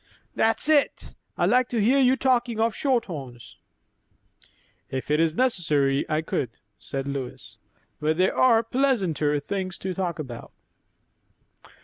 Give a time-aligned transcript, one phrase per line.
[0.41, 1.13] '""That's it.
[1.37, 3.57] I'd like to hear you talking of shorthorns."
[4.89, 7.59] "If it is necessary, I could," said Lois;
[7.99, 10.53] "but there are pleasanter things to talk about."